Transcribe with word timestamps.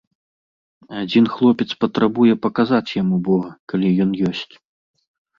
Адзін 1.01 1.25
хлопец 1.33 1.67
патрабуе 1.83 2.33
паказаць 2.45 2.95
яму 3.01 3.19
бога, 3.27 3.51
калі 3.75 3.87
ён 4.07 4.11
ёсць. 4.31 4.49